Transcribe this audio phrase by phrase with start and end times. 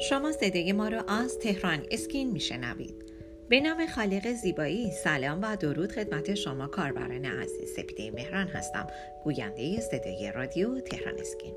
[0.00, 3.04] شما صدای ما را از تهران اسکین میشنوید.
[3.48, 8.86] به نام خالق زیبایی سلام و درود خدمت شما کاربران عزیز سپیده مهران هستم
[9.24, 11.54] گوینده صدای رادیو تهران اسکین.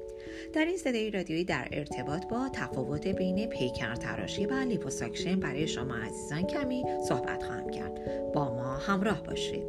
[0.53, 5.95] در این صدای رادیویی در ارتباط با تفاوت بین پیکر تراشی و لیپوساکشن برای شما
[5.95, 8.31] عزیزان کمی صحبت خواهم کرد.
[8.33, 9.65] با ما همراه باشید.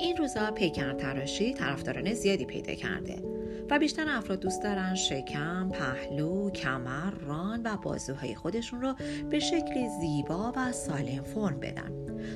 [0.00, 3.37] این روزا پیکر تراشی طرفداران زیادی پیدا کرده.
[3.70, 8.94] و بیشتر افراد دوست دارن شکم، پهلو، کمر، ران و بازوهای خودشون رو
[9.30, 11.92] به شکلی زیبا و سالم فرم بدن.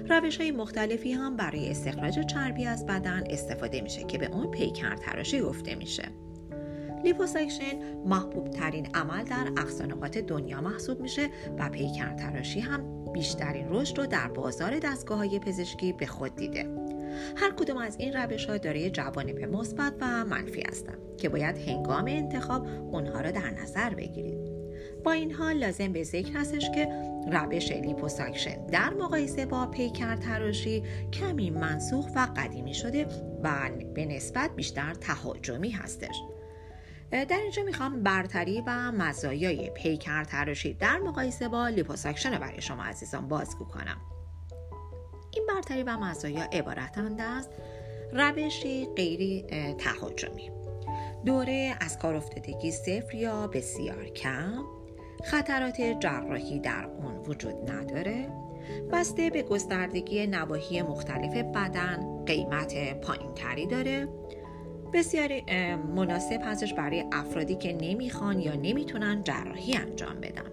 [0.09, 4.97] روش های مختلفی هم برای استخراج چربی از بدن استفاده میشه که به اون پیکر
[4.97, 6.09] تراشی گفته میشه.
[7.05, 13.67] لیپوساکشن محبوب ترین عمل در اقصی نقاط دنیا محسوب میشه و پیکر تراشی هم بیشترین
[13.69, 16.82] رشد رو در بازار دستگاه های پزشکی به خود دیده.
[17.37, 22.05] هر کدوم از این روش ها دارای جوانب مثبت و منفی هستند که باید هنگام
[22.09, 24.53] انتخاب اونها را در نظر بگیرید
[25.05, 26.89] با این حال لازم به ذکر هستش که
[27.33, 33.07] روش لیپوساکشن در مقایسه با پیکر تراشی کمی منسوخ و قدیمی شده
[33.43, 36.17] و به نسبت بیشتر تهاجمی هستش.
[37.11, 43.29] در اینجا می‌خوام برتری و مزایای پیکر تراشی در مقایسه با لیپوساکشن برای شما عزیزان
[43.29, 43.97] بازگو کنم.
[45.55, 47.49] برتری و مزایا عبارتند از
[48.13, 50.51] روشی غیر تهاجمی.
[51.25, 54.65] دوره از کار افتادگی صفر یا بسیار کم.
[55.25, 58.29] خطرات جراحی در اون وجود نداره.
[58.93, 64.09] بسته به گستردگی نواحی مختلف بدن قیمت پایین تری داره.
[64.93, 65.45] بسیاری
[65.95, 70.53] مناسب هستش برای افرادی که نمی‌خوان یا نمی‌تونن جراحی انجام بدن.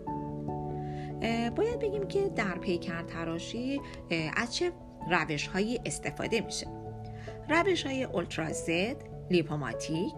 [1.50, 3.82] باید بگیم که در پیکر تراشی
[4.36, 4.72] از چه
[5.12, 6.68] روش هایی استفاده میشه.
[7.50, 8.96] روش های Ultra Z،
[9.32, 10.14] لیپوماتیک،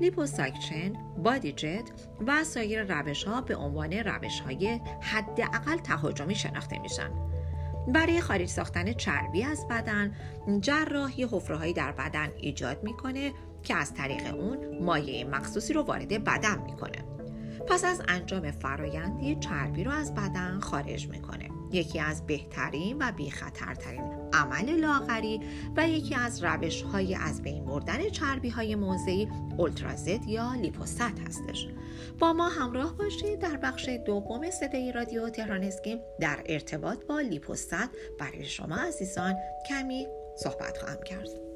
[0.00, 0.92] لیپوساکشن،
[1.24, 1.90] Body Jet
[2.26, 7.10] و سایر روش ها به عنوان روش های حداقل تهاجمی شناخته میشن.
[7.88, 10.14] برای خارج ساختن چربی از بدن
[10.60, 13.32] جراح یه حفره در بدن ایجاد می‌کنه
[13.62, 17.04] که از طریق اون مایع مخصوصی رو وارد بدن می‌کنه.
[17.68, 21.48] پس از انجام فرایندی چربی رو از بدن خارج می‌کنه.
[21.72, 25.40] یکی از بهترین و بیخطرترین عمل لاغری
[25.76, 31.68] و یکی از روش های از بین بردن چربی های موضعی اولترازد یا لیپوست هستش.
[32.18, 35.98] با ما همراه باشید در بخش دوم صدای رادیو تهران اسکیم.
[36.20, 37.74] در ارتباط با لیپوست
[38.18, 39.34] برای شما عزیزان
[39.68, 40.06] کمی
[40.36, 41.55] صحبت خواهم کرد.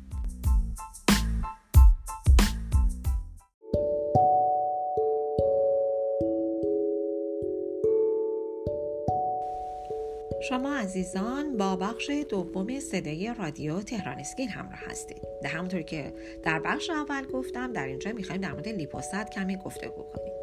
[10.51, 15.21] شما عزیزان با بخش دوم صدای رادیو تهران اسکین همراه هستید.
[15.43, 16.13] ده همونطور که
[16.43, 20.33] در بخش اول گفتم در اینجا می‌خوایم در مورد لیپوسد کمی گفتگو کنیم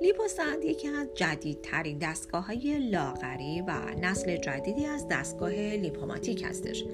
[0.00, 6.84] لیپوسد یکی از جدیدترین دستگاه های لاغری و نسل جدیدی از دستگاه لیپوماتیک هستش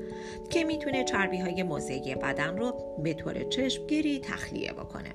[0.51, 5.11] که می‌تونه چربی های موضعی بدن رو به طور چشمگیری تخلیه بکنه.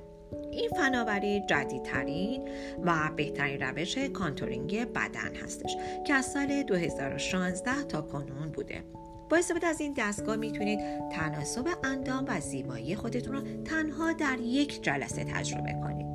[0.52, 2.48] این فناوری جدیدترین
[2.84, 8.84] و بهترین روش contouring بدن هستش که از سال 2016 تا کنون بوده
[9.30, 10.80] با استفاده از این دستگاه می‌تونید
[11.12, 16.06] تناسب اندام و زیبایی خودتون رو تنها در یک جلسه تجربه کنید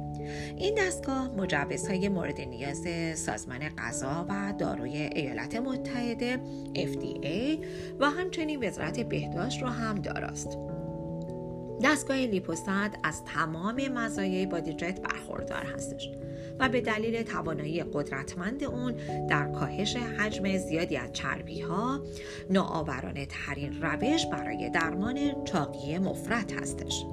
[0.57, 6.40] این دستگاه مجوزهای مورد نیاز سازمان غذا و داروی ایالات متحده
[6.75, 7.66] FDA
[8.00, 10.58] و همچنین وزارت بهداشت رو هم داراست.
[11.83, 16.09] دستگاه لیپوسد از تمام مزایای بادیجت برخوردار هستش
[16.59, 18.95] و به دلیل توانایی قدرتمند اون
[19.29, 21.99] در کاهش حجم زیادی از چربی ها
[23.25, 27.05] ترین روش برای درمان چاقی مفرد هستش.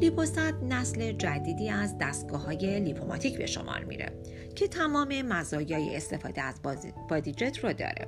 [0.00, 4.12] لیپوسد نسل جدیدی از دستگاه های لیپوماتیک به شمار میره
[4.54, 6.54] که تمام مزایای استفاده از
[7.08, 8.06] بادیجت رو داره.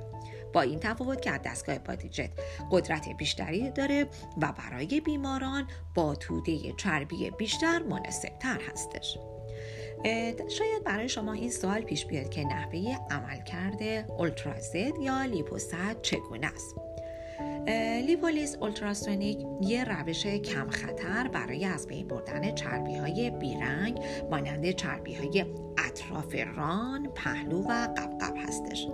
[0.53, 2.29] با این تفاوت که از دستگاه بادیجت
[2.71, 4.07] قدرت بیشتری داره
[4.41, 9.17] و برای بیماران با توده چربی بیشتر مناسب تر هستش
[10.49, 16.47] شاید برای شما این سوال پیش بیاد که نحوه عمل کرده اولترازد یا لیپوسد چگونه
[16.47, 16.92] است.
[18.07, 23.99] لیپولیس اولتراسونیک یه روش کم خطر برای از بین بردن چربی های بیرنگ
[24.31, 25.45] مانند چربی های
[25.77, 28.87] اطراف ران، پهلو و قبقب هستش.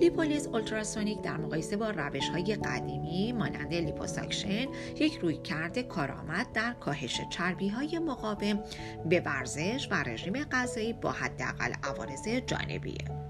[0.00, 4.66] لیپولیز اولتراسونیک در مقایسه با روش های قدیمی مانند لیپوساکشن
[4.96, 8.62] یک رویکرد کارآمد در کاهش چربی های مقاوم
[9.08, 13.25] به ورزش و رژیم غذایی با حداقل عوارض جانبیه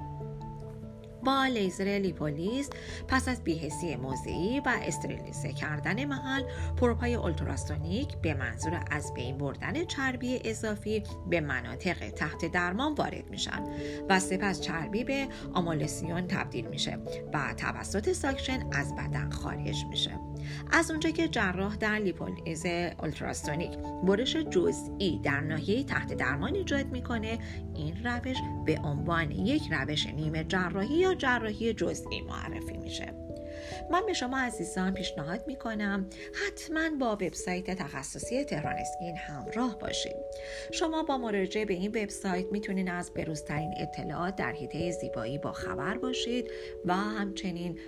[1.26, 2.70] با لیزر لیپولیز
[3.08, 6.42] پس از بی‌حسی موضعی و استریلیزه کردن محل
[6.76, 13.62] پروب‌های اولتراسونیک به منظور از بین بردن چربی اضافی به مناطق تحت درمان وارد میشن
[14.08, 16.98] و سپس چربی به امولسیون تبدیل میشه
[17.34, 20.10] و توسط ساکشن از بدن خارج میشه.
[20.70, 22.66] از اونجا که جراح در لیپولیز
[22.98, 23.70] اولتراسونیک
[24.06, 27.38] برش جزئی در ناحیه تحت درمان ایجاد می‌کنه
[27.76, 28.36] این روش
[28.66, 33.12] به عنوان یک روش نیمه جراحی یا جراحی جزئی معرفی میشه.
[33.90, 36.06] من به شما عزیزان پیشنهاد می‌کنم
[36.46, 40.16] حتما با وبسایت تخصصی تهران اسکین همراه باشید.
[40.72, 45.98] شما با مراجعه به این وبسایت می‌تونید از بروزترین اطلاعات در حیطه زیبایی با خبر
[45.98, 46.50] باشید
[46.84, 47.78] و همچنین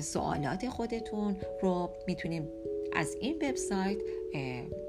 [0.00, 2.48] سوالات خودتون رو می‌تونید
[2.96, 3.98] از این وبسایت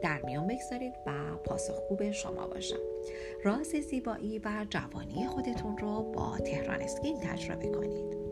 [0.03, 2.79] در میان بگذارید و پاسخگو به شما باشم
[3.43, 8.26] راز زیبایی و جوانی خودتون رو با تهران اسکین تجربه کنید.